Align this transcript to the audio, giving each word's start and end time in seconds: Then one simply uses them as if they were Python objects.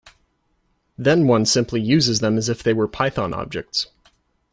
Then 0.97 1.27
one 1.27 1.45
simply 1.45 1.79
uses 1.79 2.21
them 2.21 2.35
as 2.35 2.49
if 2.49 2.63
they 2.63 2.73
were 2.73 2.87
Python 2.87 3.35
objects. 3.35 3.85